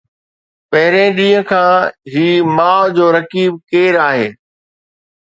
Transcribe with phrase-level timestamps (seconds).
[0.69, 1.75] پهرين ڏينهن کان
[2.13, 2.25] هي
[2.57, 4.25] ماءُ جو رقيب ڪير آهي؟